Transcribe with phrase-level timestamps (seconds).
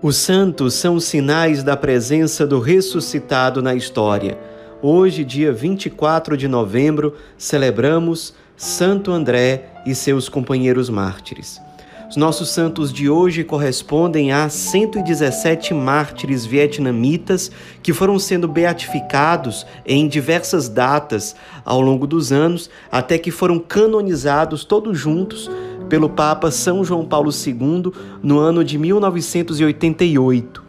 [0.00, 4.38] Os santos são sinais da presença do ressuscitado na história.
[4.80, 11.60] Hoje, dia 24 de novembro, celebramos Santo André e seus companheiros mártires.
[12.08, 17.50] Os nossos santos de hoje correspondem a 117 mártires vietnamitas
[17.82, 21.34] que foram sendo beatificados em diversas datas
[21.64, 25.50] ao longo dos anos, até que foram canonizados todos juntos
[25.88, 27.92] pelo Papa São João Paulo II
[28.22, 30.62] no ano de 1988.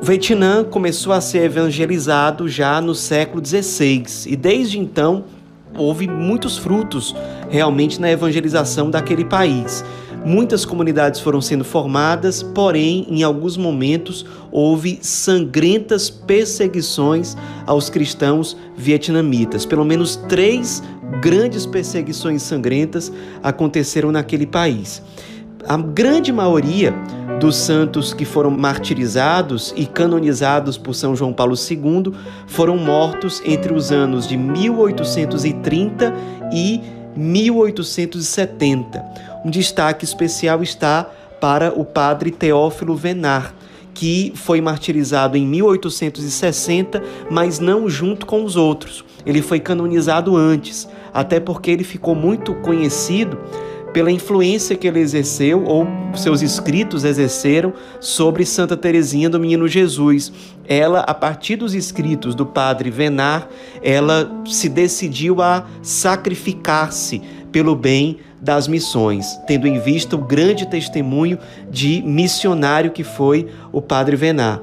[0.00, 5.24] O Vietnã começou a ser evangelizado já no século XVI e desde então
[5.76, 7.14] houve muitos frutos
[7.48, 9.84] realmente na evangelização daquele país.
[10.24, 19.64] Muitas comunidades foram sendo formadas, porém, em alguns momentos houve sangrentas perseguições aos cristãos vietnamitas.
[19.64, 20.82] Pelo menos três
[21.20, 25.02] grandes perseguições sangrentas aconteceram naquele país.
[25.66, 26.94] A grande maioria
[27.38, 32.12] dos santos que foram martirizados e canonizados por São João Paulo II
[32.46, 36.14] foram mortos entre os anos de 1830
[36.52, 36.80] e
[37.16, 39.04] 1870.
[39.44, 41.08] Um destaque especial está
[41.40, 43.54] para o padre Teófilo Venar,
[43.94, 49.04] que foi martirizado em 1860, mas não junto com os outros.
[49.26, 53.38] Ele foi canonizado antes, até porque ele ficou muito conhecido
[53.92, 60.32] pela influência que ele exerceu ou seus escritos exerceram sobre Santa Teresinha do Menino Jesus.
[60.66, 63.48] Ela, a partir dos escritos do padre Venar,
[63.82, 71.38] ela se decidiu a sacrificar-se pelo bem das missões, tendo em vista o grande testemunho
[71.70, 74.60] de missionário que foi o padre Venar.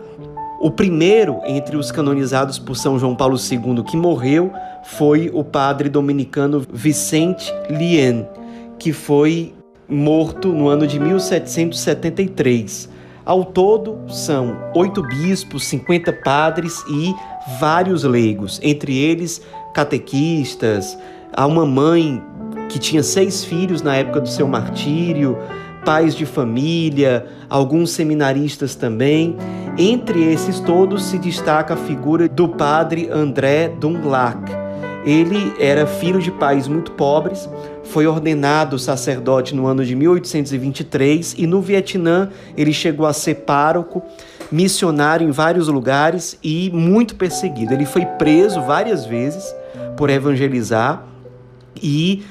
[0.60, 4.52] O primeiro entre os canonizados por São João Paulo II que morreu
[4.88, 8.26] foi o padre dominicano Vicente Lien,
[8.80, 9.54] que foi
[9.88, 12.90] morto no ano de 1773.
[13.26, 17.14] Ao todo, são oito bispos, 50 padres e
[17.60, 19.42] vários leigos, entre eles
[19.74, 20.98] catequistas,
[21.34, 22.24] há uma mãe
[22.70, 25.38] que tinha seis filhos na época do seu martírio,
[25.84, 29.36] pais de família, alguns seminaristas também.
[29.78, 34.67] Entre esses todos se destaca a figura do padre André Dunglac.
[35.06, 37.50] Ele era filho de pais muito pobres,
[37.84, 44.04] foi ordenado sacerdote no ano de 1823 e no Vietnã ele chegou a ser pároco,
[44.52, 47.74] missionário em vários lugares e muito perseguido.
[47.74, 49.56] Ele foi preso várias vezes
[49.96, 51.06] por evangelizar
[51.82, 52.24] e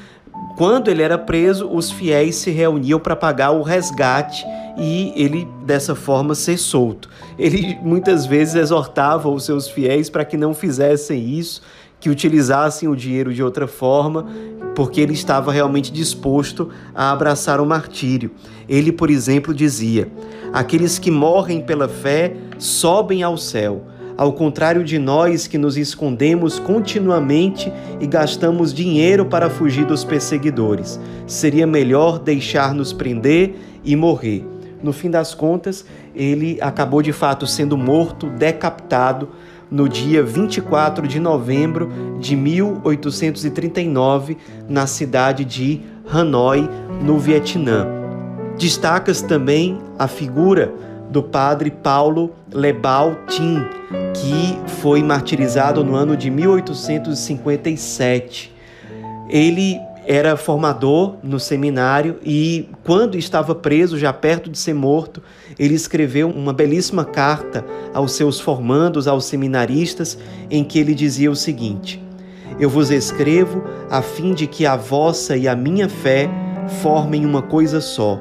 [0.57, 4.43] quando ele era preso, os fiéis se reuniam para pagar o resgate
[4.79, 7.11] e ele dessa forma ser solto.
[7.39, 11.61] Ele muitas vezes exortava os seus fiéis para que não fizessem isso,
[12.01, 14.27] que utilizassem o dinheiro de outra forma,
[14.75, 18.31] porque ele estava realmente disposto a abraçar o martírio.
[18.67, 20.11] Ele, por exemplo, dizia:
[20.55, 23.83] Aqueles que morrem pela fé sobem ao céu
[24.17, 30.99] ao contrário de nós que nos escondemos continuamente e gastamos dinheiro para fugir dos perseguidores.
[31.27, 34.47] Seria melhor deixar-nos prender e morrer.
[34.83, 35.85] No fim das contas,
[36.15, 39.29] ele acabou de fato sendo morto, decapitado,
[39.71, 41.91] no dia 24 de novembro
[42.21, 44.37] de 1839,
[44.69, 46.69] na cidade de Hanoi,
[47.03, 47.85] no Vietnã.
[48.57, 50.73] Destacas também a figura
[51.17, 53.65] do padre Paulo Lebao Tin,
[54.13, 58.55] que foi martirizado no ano de 1857.
[59.31, 65.23] Ele era formador no seminário e, quando estava preso, já perto de ser morto,
[65.59, 70.19] ele escreveu uma belíssima carta aos seus formandos, aos seminaristas,
[70.51, 71.99] em que ele dizia o seguinte:
[72.61, 76.29] Eu vos escrevo a fim de que a vossa e a minha fé
[76.83, 78.21] formem uma coisa só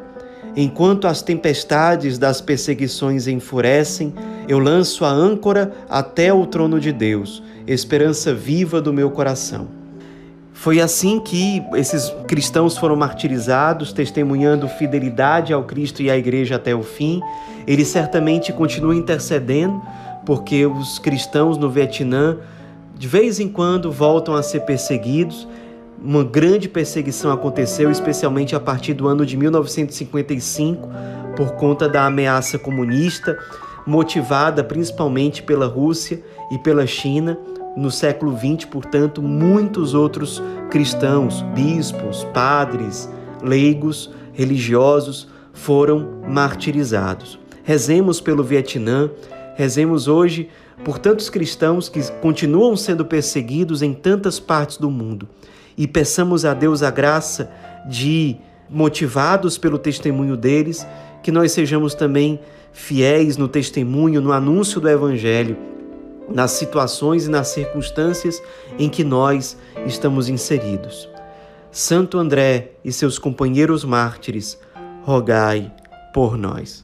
[0.57, 4.13] Enquanto as tempestades das perseguições enfurecem,
[4.47, 9.68] eu lanço a âncora até o trono de Deus, esperança viva do meu coração.
[10.53, 16.74] Foi assim que esses cristãos foram martirizados, testemunhando fidelidade ao Cristo e à Igreja até
[16.74, 17.21] o fim.
[17.68, 19.81] Ele certamente continua intercedendo,
[20.25, 22.38] porque os cristãos no Vietnã
[22.97, 25.45] de vez em quando voltam a ser perseguidos
[26.01, 30.89] uma grande perseguição aconteceu, especialmente a partir do ano de 1955,
[31.36, 33.38] por conta da ameaça comunista,
[33.88, 36.21] motivada principalmente pela Rússia
[36.51, 37.38] e pela China.
[37.75, 43.09] No século XX, portanto, muitos outros cristãos, bispos, padres,
[43.42, 47.39] leigos, religiosos foram martirizados.
[47.63, 49.09] Rezemos pelo Vietnã,
[49.56, 50.50] rezemos hoje
[50.83, 55.27] por tantos cristãos que continuam sendo perseguidos em tantas partes do mundo
[55.77, 57.51] e peçamos a Deus a graça
[57.88, 58.38] de,
[58.69, 60.86] motivados pelo testemunho deles,
[61.22, 62.39] que nós sejamos também
[62.72, 65.57] fiéis no testemunho, no anúncio do Evangelho,
[66.27, 68.42] nas situações e nas circunstâncias
[68.77, 71.07] em que nós estamos inseridos.
[71.72, 74.60] Santo André e seus companheiros mártires,
[75.04, 75.71] rogai
[76.13, 76.83] por nós.